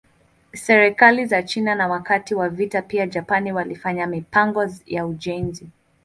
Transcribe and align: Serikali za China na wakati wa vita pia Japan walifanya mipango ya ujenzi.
Serikali 0.53 1.25
za 1.25 1.43
China 1.43 1.75
na 1.75 1.87
wakati 1.87 2.35
wa 2.35 2.49
vita 2.49 2.81
pia 2.81 3.07
Japan 3.07 3.51
walifanya 3.51 4.07
mipango 4.07 4.67
ya 4.85 5.05
ujenzi. 5.05 5.69